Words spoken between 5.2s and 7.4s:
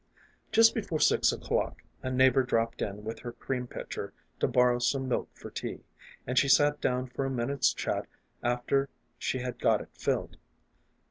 for tea, and she sat down for a